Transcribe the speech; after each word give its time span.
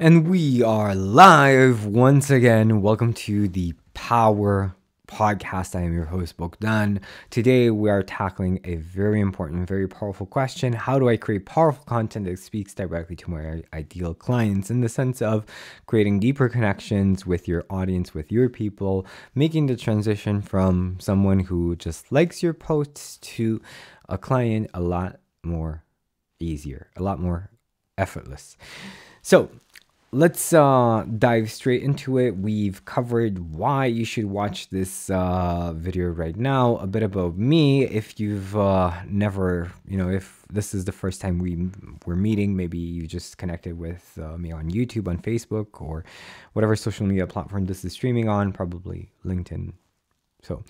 And 0.00 0.28
we 0.28 0.62
are 0.62 0.94
live 0.94 1.84
once 1.84 2.30
again. 2.30 2.82
Welcome 2.82 3.12
to 3.14 3.48
the 3.48 3.74
Power 3.94 4.76
Podcast. 5.08 5.74
I 5.74 5.80
am 5.80 5.92
your 5.92 6.04
host, 6.04 6.36
Bogdan. 6.36 7.00
Today 7.30 7.70
we 7.70 7.90
are 7.90 8.04
tackling 8.04 8.60
a 8.62 8.76
very 8.76 9.20
important, 9.20 9.66
very 9.66 9.88
powerful 9.88 10.24
question. 10.24 10.72
How 10.72 11.00
do 11.00 11.08
I 11.08 11.16
create 11.16 11.46
powerful 11.46 11.82
content 11.84 12.26
that 12.26 12.38
speaks 12.38 12.74
directly 12.74 13.16
to 13.16 13.30
my 13.32 13.64
ideal 13.72 14.14
clients 14.14 14.70
in 14.70 14.82
the 14.82 14.88
sense 14.88 15.20
of 15.20 15.44
creating 15.86 16.20
deeper 16.20 16.48
connections 16.48 17.26
with 17.26 17.48
your 17.48 17.64
audience, 17.68 18.14
with 18.14 18.30
your 18.30 18.48
people, 18.48 19.04
making 19.34 19.66
the 19.66 19.74
transition 19.74 20.42
from 20.42 20.98
someone 21.00 21.40
who 21.40 21.74
just 21.74 22.12
likes 22.12 22.40
your 22.40 22.54
posts 22.54 23.16
to 23.16 23.60
a 24.08 24.16
client 24.16 24.70
a 24.72 24.80
lot 24.80 25.18
more 25.42 25.82
easier, 26.38 26.86
a 26.94 27.02
lot 27.02 27.18
more 27.18 27.50
effortless. 27.96 28.56
So, 29.22 29.50
let's 30.10 30.52
uh, 30.52 31.04
dive 31.18 31.50
straight 31.50 31.82
into 31.82 32.18
it. 32.18 32.36
We've 32.36 32.84
covered 32.84 33.54
why 33.54 33.86
you 33.86 34.04
should 34.04 34.26
watch 34.26 34.70
this 34.70 35.10
uh, 35.10 35.72
video 35.76 36.08
right 36.08 36.36
now, 36.36 36.76
a 36.78 36.86
bit 36.86 37.02
about 37.02 37.36
me. 37.36 37.84
If 37.84 38.18
you've 38.18 38.56
uh, 38.56 38.92
never, 39.06 39.70
you 39.86 39.98
know, 39.98 40.08
if 40.08 40.44
this 40.50 40.72
is 40.72 40.84
the 40.86 40.92
first 40.92 41.20
time 41.20 41.38
we 41.38 41.68
we're 42.06 42.16
meeting, 42.16 42.56
maybe 42.56 42.78
you 42.78 43.06
just 43.06 43.36
connected 43.36 43.78
with 43.78 44.18
uh, 44.22 44.38
me 44.38 44.50
on 44.50 44.70
YouTube, 44.70 45.08
on 45.08 45.18
Facebook, 45.18 45.80
or 45.80 46.04
whatever 46.54 46.74
social 46.74 47.06
media 47.06 47.26
platform 47.26 47.66
this 47.66 47.84
is 47.84 47.92
streaming 47.92 48.28
on, 48.28 48.52
probably 48.52 49.10
LinkedIn, 49.26 49.72
so, 50.42 50.62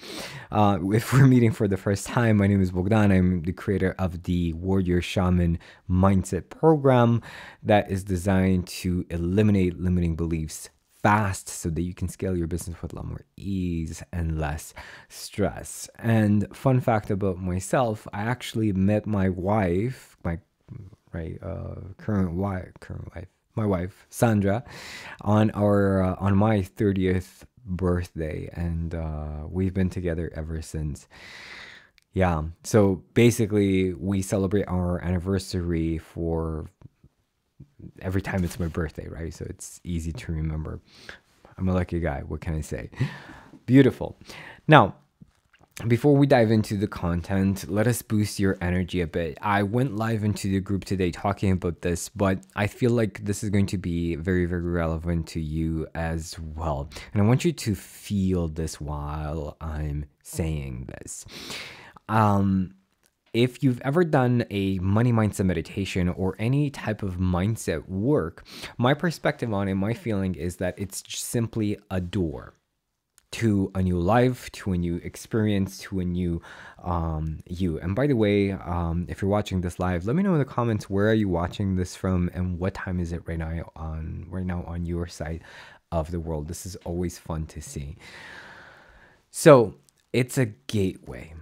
uh, 0.50 0.78
if 0.92 1.12
we're 1.12 1.27
meeting 1.27 1.52
for 1.52 1.68
the 1.68 1.77
first 1.77 2.06
time, 2.06 2.38
my 2.38 2.46
name 2.46 2.62
is 2.62 2.70
Bogdan. 2.70 3.12
I'm 3.12 3.42
the 3.42 3.52
creator 3.52 3.94
of 3.98 4.22
the 4.22 4.54
Warrior 4.54 5.02
Shaman 5.02 5.58
Mindset 5.91 6.48
Program 6.48 7.20
that 7.62 7.91
is 7.91 8.02
designed 8.02 8.66
to 8.68 9.04
eliminate 9.10 9.78
limiting 9.78 10.16
beliefs 10.16 10.70
fast 11.02 11.48
so 11.48 11.68
that 11.70 11.82
you 11.82 11.94
can 11.94 12.08
scale 12.08 12.36
your 12.36 12.47
business 12.47 12.80
with 12.80 12.92
a 12.92 12.97
lot 12.97 13.06
more 13.06 13.25
ease 13.36 14.02
and 14.12 14.41
less 14.41 14.72
stress. 15.08 15.88
And 15.98 16.48
fun 16.56 16.80
fact 16.80 17.10
about 17.10 17.38
myself, 17.38 18.08
I 18.12 18.22
actually 18.22 18.72
met 18.72 19.06
my 19.06 19.28
wife, 19.28 20.16
my 20.25 20.38
right 21.12 21.38
uh, 21.42 21.92
current 21.98 22.32
wife, 22.32 22.72
current 22.80 23.14
wife, 23.14 23.28
my 23.55 23.66
wife 23.66 24.06
Sandra, 24.10 24.64
on 25.20 25.50
our 25.53 26.03
uh, 26.03 26.16
on 26.19 26.36
my 26.36 26.60
30th 26.60 27.44
birthday, 27.69 28.50
and 28.52 28.94
uh, 28.94 29.47
we've 29.48 29.74
been 29.74 29.91
together 29.91 30.33
ever 30.34 30.62
since. 30.62 31.06
Yeah, 32.12 32.42
so 32.64 33.02
basically, 33.14 33.92
we 33.94 34.22
celebrate 34.22 34.64
our 34.64 35.00
anniversary 35.05 35.98
for 35.98 36.69
every 38.00 38.22
time 38.22 38.42
it's 38.44 38.58
my 38.58 38.66
birthday, 38.69 39.08
right? 39.08 39.33
So 39.33 39.47
it's 39.48 39.80
easy 39.84 40.12
to 40.12 40.33
remember. 40.33 40.80
I'm 41.56 41.69
a 41.69 41.75
lucky 41.75 42.00
guy. 42.00 42.22
What 42.27 42.41
can 42.41 42.55
I 42.55 42.60
say? 42.60 42.91
Beautiful. 43.66 44.16
Now, 44.66 44.97
before 45.87 46.17
we 46.17 46.27
dive 46.27 46.51
into 46.51 46.77
the 46.77 46.89
content, 46.89 47.71
let 47.71 47.87
us 47.87 48.03
boost 48.03 48.41
your 48.41 48.59
energy 48.61 49.01
a 49.01 49.07
bit. 49.07 49.39
I 49.41 49.62
went 49.62 49.95
live 49.95 50.25
into 50.25 50.48
the 50.48 50.59
group 50.59 50.84
today 50.84 51.12
talking 51.12 51.53
about 51.53 51.83
this, 51.83 52.09
but 52.09 52.41
I 52.57 52.67
feel 52.67 52.91
like 52.91 53.25
this 53.25 53.45
is 53.45 53.51
going 53.51 53.67
to 53.67 53.79
be 53.79 54.17
very, 54.17 54.45
very 54.47 54.62
relevant 54.62 55.29
to 55.29 55.41
you 55.41 55.87
as 55.95 56.37
well. 56.39 56.91
And 57.12 57.23
I 57.23 57.25
want 57.25 57.45
you 57.45 57.53
to 57.53 57.75
feel 57.77 58.49
this 58.49 58.81
while 58.81 59.56
I'm 59.61 60.06
saying 60.25 60.89
this. 60.99 61.25
Um, 62.09 62.75
if 63.33 63.62
you've 63.62 63.81
ever 63.83 64.03
done 64.03 64.47
a 64.51 64.81
money 64.81 65.12
mindset 65.12 65.47
meditation 65.47 66.09
or 66.09 66.34
any 66.41 66.71
type 66.71 67.05
of 67.05 67.19
mindset 67.19 67.89
work, 67.89 68.45
my 68.79 68.95
perspective 68.95 69.55
on 69.55 69.69
it, 69.69 69.75
my 69.75 69.95
feeling 69.95 70.34
is 70.34 70.56
that 70.56 70.77
it's 70.77 71.05
simply 71.06 71.79
a 71.89 72.01
door 72.01 72.55
to 73.31 73.71
a 73.75 73.83
new 73.83 73.98
life, 73.98 74.51
to 74.53 74.73
a 74.73 74.79
new 74.79 74.97
experience, 74.97 75.79
to 75.79 76.00
a 76.00 76.05
new 76.05 76.41
um, 76.83 77.41
you. 77.47 77.78
And 77.78 77.94
by 77.94 78.06
the 78.06 78.15
way, 78.15 78.53
um, 78.53 79.06
if 79.09 79.21
you're 79.21 79.31
watching 79.31 79.61
this 79.61 79.78
live, 79.78 80.06
let 80.06 80.16
me 80.16 80.22
know 80.22 80.33
in 80.33 80.39
the 80.39 80.44
comments 80.44 80.89
where 80.89 81.09
are 81.09 81.15
you 81.15 81.28
watching 81.28 81.77
this 81.77 81.94
from 81.94 82.31
and 82.33 82.59
what 82.59 82.75
time 82.75 83.00
is 83.00 83.12
it 83.12 83.22
right 83.27 83.38
now 83.38 83.71
on 83.77 84.27
right 84.31 84.47
now 84.47 84.65
on 84.67 84.87
your 84.87 85.06
side 85.06 85.43
of 85.93 86.11
the 86.11 86.21
world. 86.21 86.49
This 86.49 86.67
is 86.67 86.77
always 86.77 87.19
fun 87.19 87.47
to 87.47 87.61
see. 87.61 87.97
So 89.31 89.75
it's 90.12 90.38
a 90.38 90.47
gateway, 90.47 91.34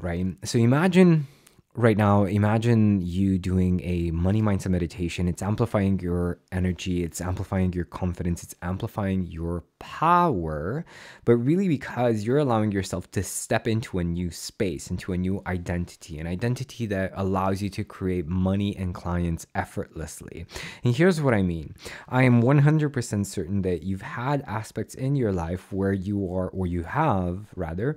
right? 0.00 0.26
So 0.44 0.58
imagine 0.58 1.26
right 1.76 1.96
now, 1.96 2.24
imagine 2.24 3.00
you 3.02 3.36
doing 3.36 3.80
a 3.82 4.12
money 4.12 4.40
mindset 4.40 4.68
meditation. 4.70 5.26
It's 5.26 5.42
amplifying 5.42 5.98
your 5.98 6.38
energy, 6.52 7.02
it's 7.02 7.20
amplifying 7.20 7.72
your 7.72 7.84
confidence, 7.84 8.44
it's 8.44 8.54
amplifying 8.62 9.26
your 9.26 9.64
power, 9.80 10.84
but 11.24 11.34
really 11.34 11.66
because 11.66 12.22
you're 12.22 12.38
allowing 12.38 12.70
yourself 12.70 13.10
to 13.12 13.24
step 13.24 13.66
into 13.66 13.98
a 13.98 14.04
new 14.04 14.30
space, 14.30 14.88
into 14.88 15.12
a 15.12 15.18
new 15.18 15.42
identity, 15.46 16.18
an 16.18 16.28
identity 16.28 16.86
that 16.86 17.12
allows 17.16 17.60
you 17.60 17.68
to 17.70 17.82
create 17.82 18.28
money 18.28 18.76
and 18.76 18.94
clients 18.94 19.46
effortlessly. 19.56 20.46
And 20.84 20.94
here's 20.94 21.20
what 21.20 21.34
I 21.34 21.42
mean 21.42 21.74
I 22.08 22.22
am 22.22 22.40
100% 22.40 23.26
certain 23.26 23.62
that 23.62 23.82
you've 23.82 24.02
had 24.02 24.42
aspects 24.46 24.94
in 24.94 25.16
your 25.16 25.32
life 25.32 25.72
where 25.72 25.92
you 25.92 26.32
are, 26.32 26.48
or 26.50 26.68
you 26.68 26.84
have 26.84 27.48
rather, 27.56 27.96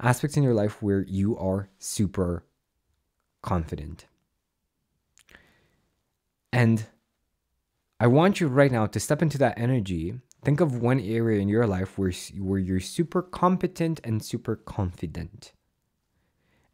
aspects 0.00 0.36
in 0.36 0.42
your 0.42 0.54
life 0.54 0.82
where 0.82 1.00
you 1.08 1.36
are 1.38 1.70
super 1.78 2.44
confident. 3.42 4.06
And 6.52 6.86
I 8.00 8.06
want 8.06 8.40
you 8.40 8.48
right 8.48 8.70
now 8.72 8.86
to 8.86 9.00
step 9.00 9.22
into 9.22 9.38
that 9.38 9.58
energy. 9.58 10.14
Think 10.44 10.60
of 10.60 10.80
one 10.80 11.00
area 11.00 11.40
in 11.40 11.48
your 11.48 11.66
life 11.66 11.98
where, 11.98 12.12
where 12.38 12.58
you're 12.58 12.80
super 12.80 13.22
competent 13.22 14.00
and 14.04 14.22
super 14.22 14.56
confident. 14.56 15.52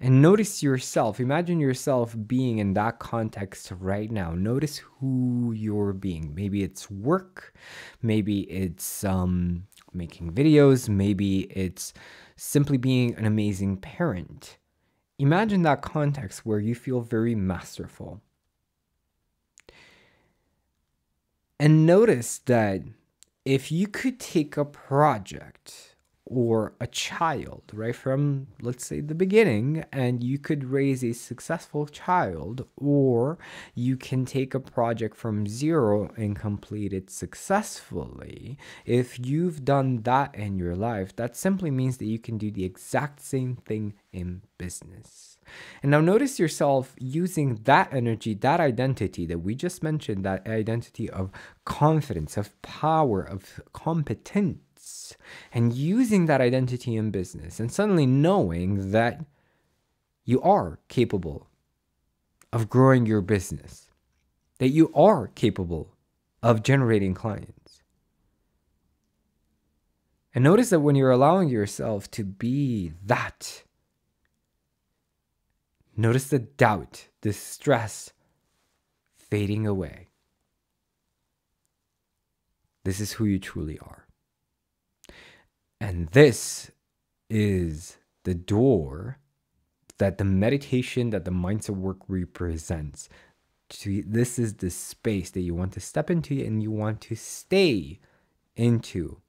And 0.00 0.20
notice 0.20 0.62
yourself. 0.62 1.18
Imagine 1.18 1.60
yourself 1.60 2.14
being 2.26 2.58
in 2.58 2.74
that 2.74 2.98
context 2.98 3.72
right 3.78 4.10
now. 4.10 4.34
Notice 4.34 4.78
who 4.78 5.52
you're 5.52 5.94
being. 5.94 6.34
Maybe 6.34 6.62
it's 6.62 6.90
work. 6.90 7.54
Maybe 8.02 8.40
it's 8.42 9.02
um, 9.04 9.66
making 9.94 10.32
videos. 10.32 10.88
Maybe 10.90 11.42
it's 11.44 11.94
simply 12.36 12.76
being 12.76 13.14
an 13.14 13.24
amazing 13.24 13.78
parent. 13.78 14.58
Imagine 15.18 15.62
that 15.62 15.82
context 15.82 16.44
where 16.44 16.58
you 16.58 16.74
feel 16.74 17.00
very 17.00 17.34
masterful. 17.34 18.20
And 21.58 21.86
notice 21.86 22.38
that 22.38 22.82
if 23.44 23.70
you 23.70 23.86
could 23.86 24.18
take 24.18 24.56
a 24.56 24.64
project 24.64 25.93
or 26.26 26.72
a 26.80 26.86
child, 26.86 27.62
right, 27.72 27.94
from 27.94 28.46
let's 28.62 28.86
say 28.86 29.00
the 29.00 29.14
beginning, 29.14 29.84
and 29.92 30.24
you 30.24 30.38
could 30.38 30.64
raise 30.64 31.04
a 31.04 31.12
successful 31.12 31.86
child, 31.86 32.66
or 32.76 33.38
you 33.74 33.96
can 33.96 34.24
take 34.24 34.54
a 34.54 34.60
project 34.60 35.16
from 35.16 35.46
zero 35.46 36.10
and 36.16 36.36
complete 36.36 36.92
it 36.94 37.10
successfully. 37.10 38.56
If 38.86 39.18
you've 39.18 39.64
done 39.64 40.02
that 40.02 40.34
in 40.34 40.58
your 40.58 40.74
life, 40.74 41.14
that 41.16 41.36
simply 41.36 41.70
means 41.70 41.98
that 41.98 42.06
you 42.06 42.18
can 42.18 42.38
do 42.38 42.50
the 42.50 42.64
exact 42.64 43.20
same 43.20 43.56
thing 43.56 43.94
in 44.12 44.42
business. 44.56 45.36
And 45.82 45.90
now 45.90 46.00
notice 46.00 46.38
yourself 46.38 46.94
using 46.98 47.60
that 47.64 47.92
energy, 47.92 48.32
that 48.34 48.60
identity 48.60 49.26
that 49.26 49.40
we 49.40 49.54
just 49.54 49.82
mentioned, 49.82 50.24
that 50.24 50.46
identity 50.48 51.10
of 51.10 51.30
confidence, 51.66 52.38
of 52.38 52.60
power, 52.62 53.20
of 53.20 53.60
competence 53.74 54.60
and 55.52 55.72
using 55.72 56.26
that 56.26 56.40
identity 56.40 56.96
in 56.96 57.10
business 57.10 57.60
and 57.60 57.70
suddenly 57.70 58.06
knowing 58.06 58.92
that 58.92 59.24
you 60.24 60.40
are 60.42 60.78
capable 60.88 61.48
of 62.52 62.70
growing 62.70 63.04
your 63.06 63.20
business, 63.20 63.90
that 64.58 64.68
you 64.68 64.92
are 64.94 65.28
capable 65.28 65.94
of 66.42 66.62
generating 66.62 67.14
clients. 67.14 67.82
And 70.34 70.42
notice 70.42 70.70
that 70.70 70.80
when 70.80 70.96
you're 70.96 71.10
allowing 71.10 71.48
yourself 71.48 72.10
to 72.12 72.24
be 72.24 72.92
that, 73.04 73.62
notice 75.96 76.28
the 76.28 76.40
doubt, 76.40 77.08
the 77.20 77.32
stress 77.32 78.12
fading 79.16 79.66
away. 79.66 80.08
This 82.84 83.00
is 83.00 83.12
who 83.12 83.24
you 83.24 83.38
truly 83.38 83.78
are. 83.78 84.03
And 85.84 86.08
this 86.08 86.70
is 87.28 87.98
the 88.22 88.32
door 88.32 89.18
that 89.98 90.16
the 90.16 90.24
meditation, 90.24 91.10
that 91.10 91.26
the 91.26 91.30
mindset 91.30 91.76
work 91.76 91.98
represents. 92.08 93.10
This 93.84 94.38
is 94.38 94.54
the 94.54 94.70
space 94.70 95.28
that 95.32 95.42
you 95.42 95.54
want 95.54 95.74
to 95.74 95.80
step 95.80 96.08
into 96.08 96.42
and 96.42 96.62
you 96.62 96.70
want 96.70 97.02
to 97.02 97.14
stay 97.14 98.00
into 98.56 99.20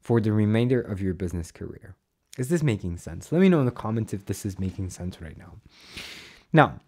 for 0.00 0.20
the 0.20 0.30
remainder 0.30 0.80
of 0.80 1.00
your 1.00 1.12
business 1.12 1.50
career. 1.50 1.96
Is 2.38 2.50
this 2.50 2.62
making 2.62 2.98
sense? 2.98 3.32
Let 3.32 3.40
me 3.40 3.48
know 3.48 3.58
in 3.58 3.66
the 3.66 3.72
comments 3.72 4.14
if 4.14 4.26
this 4.26 4.46
is 4.46 4.60
making 4.60 4.90
sense 4.90 5.20
right 5.20 5.36
now. 5.36 5.56
Now, 6.52 6.78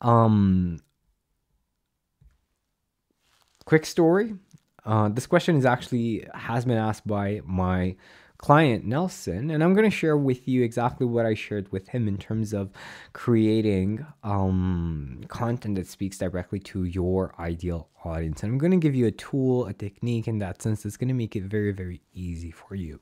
um, 0.00 0.78
quick 3.64 3.84
story. 3.86 4.36
Uh, 4.84 5.08
this 5.08 5.26
question 5.26 5.56
is 5.56 5.64
actually 5.64 6.26
has 6.34 6.64
been 6.64 6.76
asked 6.76 7.06
by 7.06 7.40
my 7.44 7.94
client 8.42 8.84
Nelson, 8.84 9.50
and 9.52 9.62
I'm 9.62 9.72
going 9.72 9.88
to 9.88 9.96
share 9.96 10.16
with 10.16 10.48
you 10.48 10.64
exactly 10.64 11.06
what 11.06 11.24
I 11.24 11.34
shared 11.34 11.70
with 11.70 11.88
him 11.88 12.08
in 12.08 12.18
terms 12.18 12.52
of 12.52 12.70
creating 13.12 14.04
um, 14.24 15.20
content 15.28 15.76
that 15.76 15.86
speaks 15.86 16.18
directly 16.18 16.58
to 16.60 16.84
your 16.84 17.32
ideal 17.38 17.88
audience. 18.04 18.42
And 18.42 18.52
I'm 18.52 18.58
going 18.58 18.72
to 18.72 18.78
give 18.78 18.96
you 18.96 19.06
a 19.06 19.12
tool, 19.12 19.66
a 19.66 19.72
technique 19.72 20.26
in 20.26 20.38
that 20.38 20.60
sense 20.60 20.82
that's 20.82 20.96
going 20.96 21.08
to 21.08 21.14
make 21.14 21.36
it 21.36 21.44
very, 21.44 21.70
very 21.70 22.02
easy 22.12 22.50
for 22.50 22.74
you. 22.74 22.98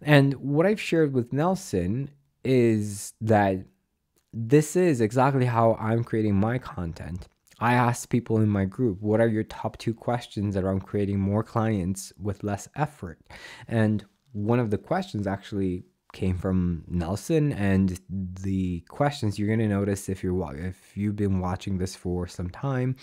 And 0.00 0.34
what 0.34 0.64
I've 0.64 0.80
shared 0.80 1.12
with 1.12 1.32
Nelson 1.32 2.10
is 2.44 3.14
that 3.20 3.64
this 4.32 4.76
is 4.76 5.00
exactly 5.00 5.44
how 5.44 5.74
I'm 5.74 6.04
creating 6.04 6.36
my 6.36 6.58
content. 6.58 7.28
I 7.62 7.74
asked 7.74 8.08
people 8.08 8.38
in 8.38 8.48
my 8.48 8.64
group, 8.64 9.00
what 9.00 9.20
are 9.20 9.28
your 9.28 9.44
top 9.44 9.78
two 9.78 9.94
questions 9.94 10.56
around 10.56 10.80
creating 10.80 11.20
more 11.20 11.44
clients 11.44 12.12
with 12.20 12.42
less 12.42 12.68
effort? 12.74 13.20
And 13.68 14.04
one 14.32 14.58
of 14.58 14.70
the 14.70 14.78
questions 14.78 15.28
actually 15.28 15.84
came 16.12 16.36
from 16.36 16.82
Nelson 16.88 17.52
and 17.52 18.00
the 18.10 18.80
questions 18.88 19.38
you're 19.38 19.46
going 19.46 19.60
to 19.60 19.68
notice 19.68 20.08
if 20.08 20.24
you're 20.24 20.56
if 20.56 20.96
you've 20.96 21.14
been 21.14 21.38
watching 21.38 21.78
this 21.78 21.94
for 21.94 22.26
some 22.26 22.50
time 22.50 22.96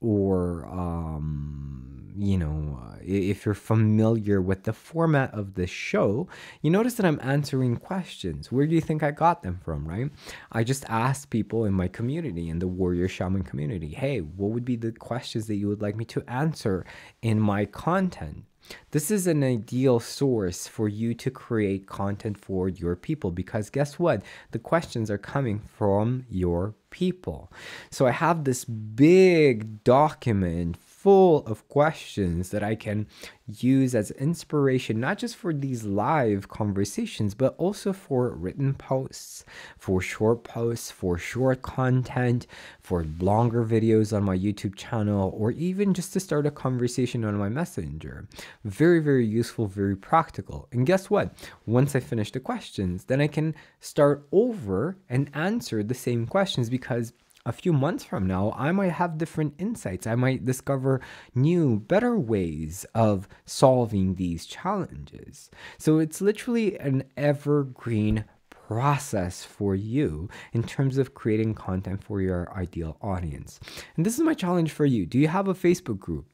or 0.00 0.66
um, 0.66 1.78
you 2.18 2.36
know 2.36 2.80
if 3.00 3.46
you're 3.46 3.54
familiar 3.54 4.42
with 4.42 4.64
the 4.64 4.72
format 4.72 5.32
of 5.32 5.54
the 5.54 5.66
show 5.66 6.26
you 6.62 6.70
notice 6.70 6.94
that 6.94 7.06
i'm 7.06 7.20
answering 7.22 7.76
questions 7.76 8.50
where 8.50 8.66
do 8.66 8.74
you 8.74 8.80
think 8.80 9.02
i 9.02 9.10
got 9.10 9.42
them 9.42 9.58
from 9.64 9.86
right 9.86 10.10
i 10.52 10.64
just 10.64 10.84
asked 10.88 11.30
people 11.30 11.64
in 11.64 11.72
my 11.72 11.86
community 11.86 12.48
in 12.48 12.58
the 12.58 12.66
warrior 12.66 13.08
shaman 13.08 13.42
community 13.42 13.88
hey 13.88 14.18
what 14.18 14.50
would 14.50 14.64
be 14.64 14.76
the 14.76 14.92
questions 14.92 15.46
that 15.46 15.56
you 15.56 15.68
would 15.68 15.80
like 15.80 15.96
me 15.96 16.04
to 16.04 16.22
answer 16.28 16.84
in 17.22 17.38
my 17.38 17.64
content 17.64 18.44
this 18.90 19.10
is 19.10 19.26
an 19.26 19.42
ideal 19.42 20.00
source 20.00 20.66
for 20.66 20.88
you 20.88 21.14
to 21.14 21.30
create 21.30 21.86
content 21.86 22.38
for 22.38 22.68
your 22.68 22.96
people 22.96 23.30
because 23.30 23.70
guess 23.70 23.98
what? 23.98 24.22
The 24.50 24.58
questions 24.58 25.10
are 25.10 25.18
coming 25.18 25.60
from 25.60 26.26
your 26.28 26.74
people. 26.90 27.52
So 27.90 28.06
I 28.06 28.10
have 28.10 28.44
this 28.44 28.64
big 28.64 29.82
document 29.84 30.76
full 30.98 31.46
of 31.46 31.66
questions 31.68 32.50
that 32.50 32.62
I 32.62 32.74
can 32.74 33.06
use 33.46 33.94
as 33.94 34.10
inspiration, 34.10 34.98
not 34.98 35.16
just 35.16 35.36
for 35.36 35.54
these 35.54 35.84
live 35.84 36.48
conversations, 36.48 37.34
but 37.34 37.54
also 37.56 37.92
for 37.92 38.30
written 38.30 38.74
posts, 38.74 39.44
for 39.78 40.02
short 40.02 40.42
posts, 40.42 40.90
for 40.90 41.16
short 41.16 41.62
content, 41.62 42.48
for 42.80 43.06
longer 43.20 43.64
videos 43.64 44.14
on 44.14 44.24
my 44.24 44.36
YouTube 44.36 44.74
channel, 44.74 45.32
or 45.36 45.52
even 45.52 45.94
just 45.94 46.12
to 46.14 46.20
start 46.20 46.46
a 46.46 46.50
conversation 46.50 47.24
on 47.24 47.36
my 47.36 47.48
messenger. 47.48 48.26
Very, 48.64 48.98
very 48.98 49.24
useful, 49.24 49.68
very 49.68 49.96
practical. 49.96 50.68
And 50.72 50.84
guess 50.84 51.08
what? 51.08 51.32
Once 51.64 51.94
I 51.94 52.00
finish 52.00 52.32
the 52.32 52.40
questions, 52.40 53.04
then 53.04 53.20
I 53.20 53.28
can 53.28 53.54
start 53.78 54.26
over 54.32 54.96
and 55.08 55.30
answer 55.32 55.84
the 55.84 55.94
same 55.94 56.26
questions 56.26 56.68
because 56.68 57.12
a 57.46 57.52
few 57.52 57.72
months 57.72 58.04
from 58.04 58.26
now, 58.26 58.52
I 58.56 58.72
might 58.72 58.92
have 58.92 59.18
different 59.18 59.54
insights. 59.58 60.06
I 60.06 60.14
might 60.14 60.44
discover 60.44 61.00
new, 61.34 61.80
better 61.80 62.18
ways 62.18 62.84
of 62.94 63.28
solving 63.46 64.16
these 64.16 64.44
challenges. 64.44 65.50
So 65.78 65.98
it's 65.98 66.20
literally 66.20 66.78
an 66.78 67.04
evergreen 67.16 68.24
process 68.50 69.44
for 69.44 69.74
you 69.74 70.28
in 70.52 70.62
terms 70.62 70.98
of 70.98 71.14
creating 71.14 71.54
content 71.54 72.04
for 72.04 72.20
your 72.20 72.52
ideal 72.54 72.98
audience. 73.00 73.58
And 73.96 74.04
this 74.04 74.18
is 74.18 74.20
my 74.20 74.34
challenge 74.34 74.72
for 74.72 74.84
you. 74.84 75.06
Do 75.06 75.18
you 75.18 75.28
have 75.28 75.48
a 75.48 75.54
Facebook 75.54 75.98
group? 75.98 76.26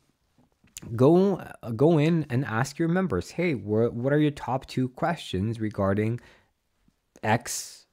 Go 0.97 1.41
go 1.77 1.97
in 1.99 2.27
and 2.29 2.45
ask 2.45 2.79
your 2.79 2.89
members, 2.89 3.31
"Hey, 3.31 3.55
what 3.55 3.95
what 3.95 4.13
are 4.13 4.19
your 4.19 4.33
top 4.33 4.67
2 4.67 4.89
questions 4.89 5.61
regarding 5.61 6.21
X 7.23 7.87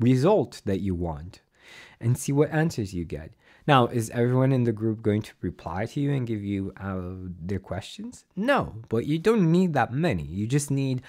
result 0.00 0.62
that 0.64 0.80
you 0.80 0.94
want?" 0.94 1.40
And 2.00 2.16
see 2.16 2.32
what 2.32 2.50
answers 2.50 2.94
you 2.94 3.04
get. 3.04 3.32
Now, 3.66 3.86
is 3.86 4.10
everyone 4.10 4.52
in 4.52 4.64
the 4.64 4.72
group 4.72 5.02
going 5.02 5.22
to 5.22 5.32
reply 5.40 5.86
to 5.86 6.00
you 6.00 6.12
and 6.12 6.26
give 6.26 6.42
you 6.42 6.72
uh, 6.80 7.30
their 7.40 7.58
questions? 7.58 8.24
No, 8.36 8.74
but 8.88 9.06
you 9.06 9.18
don't 9.18 9.50
need 9.50 9.72
that 9.74 9.92
many. 9.92 10.22
You 10.22 10.46
just 10.46 10.70
need 10.70 11.02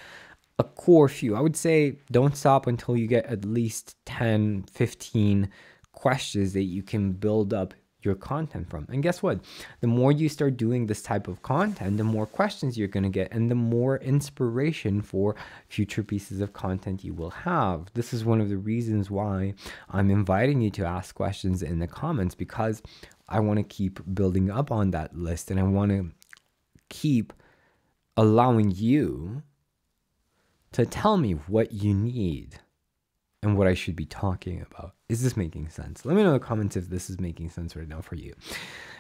a 0.57 0.63
core 0.63 1.07
few. 1.07 1.35
I 1.35 1.41
would 1.41 1.55
say 1.55 1.99
don't 2.11 2.35
stop 2.35 2.65
until 2.65 2.97
you 2.97 3.05
get 3.07 3.25
at 3.27 3.45
least 3.45 3.95
10, 4.05 4.63
15 4.71 5.49
questions 5.91 6.53
that 6.53 6.63
you 6.63 6.81
can 6.81 7.11
build 7.11 7.53
up 7.53 7.73
your 8.01 8.15
content 8.15 8.69
from. 8.69 8.87
And 8.91 9.01
guess 9.01 9.23
what? 9.23 9.39
The 9.81 9.87
more 9.87 10.11
you 10.11 10.29
start 10.29 10.57
doing 10.57 10.85
this 10.85 11.01
type 11.01 11.27
of 11.27 11.41
content, 11.41 11.97
the 11.97 12.03
more 12.03 12.25
questions 12.25 12.77
you're 12.77 12.87
going 12.87 13.03
to 13.03 13.09
get 13.09 13.31
and 13.31 13.49
the 13.49 13.55
more 13.55 13.97
inspiration 13.97 15.01
for 15.01 15.35
future 15.67 16.03
pieces 16.03 16.39
of 16.39 16.53
content 16.53 17.03
you 17.03 17.13
will 17.13 17.31
have. 17.31 17.91
This 17.93 18.13
is 18.13 18.23
one 18.23 18.39
of 18.39 18.49
the 18.49 18.57
reasons 18.57 19.09
why 19.09 19.53
I'm 19.89 20.09
inviting 20.09 20.61
you 20.61 20.69
to 20.71 20.85
ask 20.85 21.15
questions 21.15 21.63
in 21.63 21.79
the 21.79 21.87
comments 21.87 22.35
because 22.35 22.81
I 23.27 23.39
want 23.39 23.57
to 23.57 23.63
keep 23.63 23.99
building 24.13 24.49
up 24.49 24.71
on 24.71 24.91
that 24.91 25.15
list 25.15 25.51
and 25.51 25.59
I 25.59 25.63
want 25.63 25.91
to 25.91 26.11
keep 26.89 27.33
allowing 28.15 28.71
you 28.71 29.43
to 30.71 30.85
tell 30.85 31.17
me 31.17 31.31
what 31.33 31.71
you 31.71 31.93
need 31.93 32.59
what 33.57 33.67
I 33.67 33.73
should 33.73 33.95
be 33.95 34.05
talking 34.05 34.65
about. 34.71 34.93
Is 35.09 35.23
this 35.23 35.35
making 35.35 35.69
sense? 35.69 36.05
Let 36.05 36.15
me 36.15 36.23
know 36.23 36.29
in 36.29 36.33
the 36.33 36.39
comments 36.39 36.75
if 36.75 36.89
this 36.89 37.09
is 37.09 37.19
making 37.19 37.49
sense 37.49 37.75
right 37.75 37.87
now 37.87 38.01
for 38.01 38.15
you. 38.15 38.33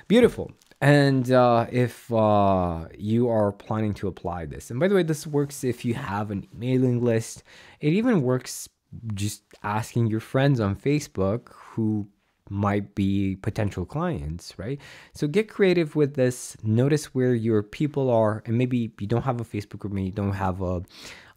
Beautiful. 0.07 0.51
And 0.81 1.31
uh, 1.31 1.67
if 1.71 2.11
uh, 2.13 2.85
you 2.97 3.29
are 3.29 3.51
planning 3.51 3.93
to 3.95 4.07
apply 4.07 4.45
this, 4.45 4.69
and 4.69 4.79
by 4.79 4.87
the 4.87 4.95
way, 4.95 5.03
this 5.03 5.25
works 5.25 5.63
if 5.63 5.83
you 5.83 5.95
have 5.95 6.31
an 6.31 6.47
mailing 6.53 7.03
list. 7.03 7.43
It 7.79 7.93
even 7.93 8.21
works 8.21 8.69
just 9.13 9.43
asking 9.63 10.07
your 10.07 10.19
friends 10.19 10.59
on 10.59 10.75
Facebook 10.75 11.49
who 11.53 12.07
might 12.49 12.95
be 12.95 13.35
potential 13.37 13.85
clients, 13.85 14.57
right? 14.57 14.79
So 15.13 15.27
get 15.27 15.49
creative 15.49 15.95
with 15.95 16.15
this. 16.15 16.57
Notice 16.63 17.13
where 17.13 17.33
your 17.33 17.63
people 17.63 18.09
are, 18.09 18.43
and 18.45 18.57
maybe 18.57 18.91
you 18.99 19.07
don't 19.07 19.23
have 19.23 19.41
a 19.41 19.45
Facebook 19.45 19.79
group, 19.79 19.93
maybe 19.93 20.07
you 20.07 20.11
don't 20.11 20.33
have 20.33 20.61
a 20.61 20.83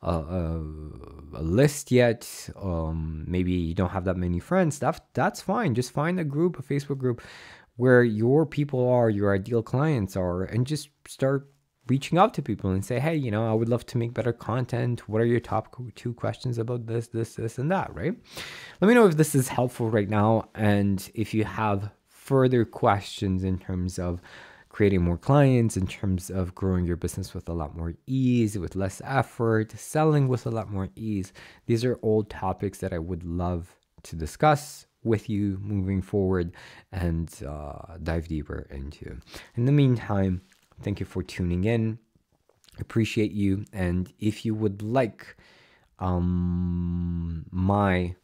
a, 0.02 0.12
a, 0.12 0.60
a 1.34 1.42
list 1.42 1.90
yet. 1.90 2.48
Um, 2.60 3.24
maybe 3.28 3.52
you 3.52 3.74
don't 3.74 3.90
have 3.90 4.04
that 4.04 4.16
many 4.16 4.38
friends. 4.38 4.78
That 4.78 5.04
that's 5.14 5.40
fine. 5.40 5.74
Just 5.74 5.92
find 5.92 6.18
a 6.18 6.24
group, 6.24 6.58
a 6.58 6.62
Facebook 6.62 6.98
group, 6.98 7.22
where 7.76 8.02
your 8.02 8.46
people 8.46 8.88
are, 8.88 9.10
your 9.10 9.34
ideal 9.34 9.62
clients 9.62 10.16
are, 10.16 10.42
and 10.44 10.66
just 10.66 10.88
start 11.06 11.48
reaching 11.90 12.18
out 12.18 12.32
to 12.34 12.40
people 12.40 12.70
and 12.70 12.84
say, 12.84 13.00
hey, 13.00 13.16
you 13.16 13.30
know, 13.30 13.50
I 13.50 13.52
would 13.52 13.68
love 13.68 13.84
to 13.86 13.98
make 13.98 14.14
better 14.14 14.32
content. 14.32 15.08
What 15.08 15.20
are 15.20 15.26
your 15.26 15.40
top 15.40 15.76
two 15.96 16.14
questions 16.14 16.56
about 16.56 16.86
this, 16.86 17.08
this, 17.08 17.34
this, 17.34 17.58
and 17.58 17.70
that, 17.72 17.92
right? 17.94 18.14
Let 18.80 18.88
me 18.88 18.94
know 18.94 19.06
if 19.06 19.16
this 19.16 19.34
is 19.34 19.48
helpful 19.48 19.90
right 19.90 20.08
now. 20.08 20.48
And 20.54 21.10
if 21.14 21.34
you 21.34 21.44
have 21.44 21.90
further 22.08 22.64
questions 22.64 23.42
in 23.42 23.58
terms 23.58 23.98
of 23.98 24.20
creating 24.68 25.02
more 25.02 25.18
clients, 25.18 25.76
in 25.76 25.88
terms 25.88 26.30
of 26.30 26.54
growing 26.54 26.86
your 26.86 26.96
business 26.96 27.34
with 27.34 27.48
a 27.48 27.52
lot 27.52 27.76
more 27.76 27.92
ease, 28.06 28.56
with 28.56 28.76
less 28.76 29.02
effort, 29.04 29.72
selling 29.72 30.28
with 30.28 30.46
a 30.46 30.50
lot 30.50 30.70
more 30.70 30.88
ease. 30.94 31.32
These 31.66 31.84
are 31.84 31.96
all 31.96 32.22
topics 32.22 32.78
that 32.78 32.92
I 32.92 33.00
would 33.00 33.24
love 33.24 33.74
to 34.04 34.14
discuss 34.14 34.86
with 35.02 35.28
you 35.28 35.58
moving 35.60 36.02
forward 36.02 36.52
and 36.92 37.28
uh, 37.46 37.96
dive 38.02 38.28
deeper 38.28 38.68
into. 38.70 39.16
In 39.56 39.64
the 39.64 39.72
meantime, 39.72 40.42
thank 40.82 41.00
you 41.00 41.06
for 41.06 41.22
tuning 41.22 41.64
in. 41.64 41.98
Appreciate 42.78 43.32
you. 43.32 43.64
And 43.72 44.12
if 44.18 44.44
you 44.44 44.54
would 44.54 44.82
like 44.82 45.36
um, 45.98 47.46
my 47.50 48.16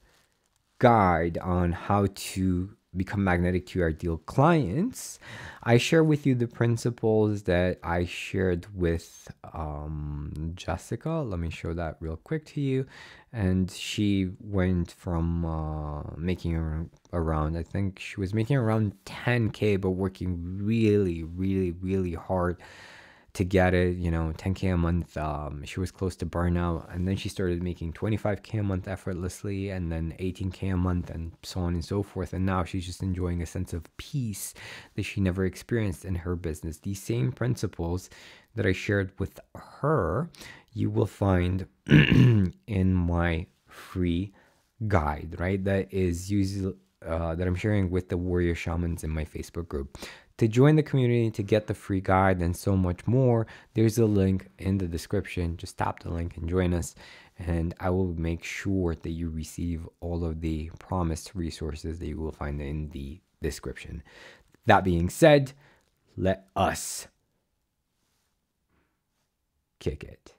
guide 0.79 1.39
on 1.39 1.73
how 1.73 2.07
to 2.15 2.77
become 2.97 3.23
magnetic 3.25 3.67
to 3.67 3.79
your 3.79 3.89
ideal 3.89 4.19
clients, 4.19 5.19
I 5.63 5.79
share 5.79 6.05
with 6.05 6.27
you 6.27 6.35
the 6.35 6.47
principles 6.47 7.43
that 7.45 7.79
I 7.83 8.05
shared 8.05 8.67
with 8.75 9.29
um, 9.53 10.53
Jessica. 10.55 11.11
Let 11.11 11.41
me 11.41 11.51
show 11.51 11.75
that 11.75 11.97
real 12.01 12.17
quick 12.17 12.45
to 12.47 12.61
you. 12.61 12.87
And 13.33 13.71
she 13.71 14.31
went 14.41 14.93
from 14.93 15.45
uh, 15.45 16.03
making 16.17 16.89
around, 17.13 17.57
I 17.57 17.63
think 17.63 17.99
she 17.99 18.21
was 18.21 18.33
making 18.33 18.57
around 18.57 18.95
10K, 19.05 19.81
but 19.81 19.91
working 19.91 20.59
really, 20.65 21.23
really, 21.23 21.73
really 21.73 22.15
hard 22.15 22.59
to 23.37 23.45
get 23.45 23.75
it, 23.75 23.99
you 23.99 24.11
know, 24.11 24.33
10K 24.39 24.73
a 24.73 24.77
month. 24.79 25.15
Um, 25.19 25.63
she 25.65 25.79
was 25.79 25.91
close 25.91 26.17
to 26.17 26.27
burnout. 26.27 26.93
And 26.95 27.07
then 27.07 27.17
she 27.17 27.29
started 27.29 27.63
making 27.63 27.93
25K 27.93 28.61
a 28.61 28.63
month 28.63 28.89
effortlessly, 28.89 29.69
and 29.69 29.93
then 29.93 30.15
18K 30.19 30.73
a 30.73 30.77
month, 30.77 31.11
and 31.11 31.33
so 31.43 31.61
on 31.61 31.75
and 31.75 31.85
so 31.85 32.03
forth. 32.03 32.33
And 32.33 32.47
now 32.47 32.65
she's 32.65 32.87
just 32.87 33.03
enjoying 33.03 33.43
a 33.43 33.47
sense 33.47 33.75
of 33.75 33.95
peace 33.99 34.55
that 34.95 35.03
she 35.03 35.21
never 35.21 35.45
experienced 35.45 36.07
in 36.07 36.15
her 36.15 36.35
business. 36.35 36.79
These 36.79 37.03
same 37.03 37.31
principles 37.31 38.09
that 38.55 38.65
I 38.65 38.73
shared 38.73 39.13
with 39.19 39.39
her, 39.55 40.31
you 40.73 40.89
will 40.89 41.07
find 41.07 41.67
in 41.87 42.95
my 42.95 43.47
free 43.69 44.33
guide, 44.89 45.37
right? 45.39 45.63
That 45.63 45.93
is 45.93 46.31
usually 46.31 46.75
uh, 47.07 47.35
that 47.35 47.47
I'm 47.47 47.55
sharing 47.55 47.91
with 47.91 48.09
the 48.09 48.17
warrior 48.17 48.55
shamans 48.55 49.05
in 49.05 49.11
my 49.11 49.27
Facebook 49.27 49.69
group 49.69 49.99
To 50.39 50.49
join 50.49 50.77
the 50.77 50.83
community 50.83 51.31
to 51.31 51.43
get 51.43 51.67
the 51.67 51.75
free 51.75 52.03
guide 52.03 52.43
and 52.43 52.55
so 52.55 52.77
much 52.77 53.07
more, 53.07 53.47
there's 53.73 53.97
a 53.97 54.05
link 54.05 54.49
in 54.59 54.77
the 54.77 54.87
description. 54.87 55.57
Just 55.57 55.79
tap 55.79 56.01
the 56.01 56.11
link 56.11 56.37
and 56.37 56.49
join 56.49 56.75
us, 56.75 56.95
and 57.39 57.75
I 57.81 57.89
will 57.89 58.13
make 58.15 58.45
sure 58.45 58.95
that 58.95 59.11
you 59.11 59.31
receive 59.31 59.89
all 60.01 60.27
of 60.27 60.43
the 60.43 60.71
promised 60.79 61.35
resources 61.35 61.99
that 61.99 62.07
you 62.07 62.19
will 62.19 62.33
find 62.33 62.61
in 62.61 62.91
the 62.91 63.21
description. 63.41 64.03
That 64.67 64.85
being 64.85 65.09
said, 65.09 65.55
let 66.19 66.47
us 66.55 67.09
kick 69.79 70.05
it. 70.05 70.35